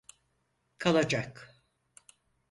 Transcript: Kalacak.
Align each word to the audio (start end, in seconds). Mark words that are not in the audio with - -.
Kalacak. 0.77 1.51